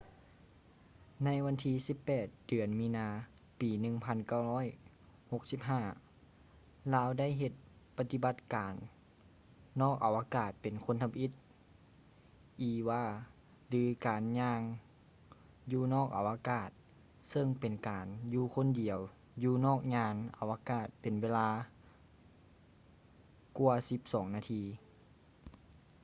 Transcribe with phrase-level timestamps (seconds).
[1.23, 1.73] ໃນວັນທີ
[2.09, 3.07] 18 ເດືອນມີນາ
[3.59, 3.69] ປີ
[5.27, 7.53] 1965 ລາວໄດ້ເຮັດ
[7.97, 8.75] ປະຕິບັດການ
[9.81, 11.31] ນອກອະວະກາດເປັນຄົນທຳອິດ
[12.69, 13.03] eva
[13.69, 14.61] ຫຼື ການຍ່າງ
[15.71, 16.69] ຢູ່ນອກອະວະກາດ”
[17.29, 18.99] ເຊິ່ງເປັນການຢູ່ຄົນດຽວ
[19.43, 21.49] ຢູ່ນອກຍານອາວະກາດເປັນເວລາ
[23.57, 24.61] ກວ່າສິບສອງນາທີ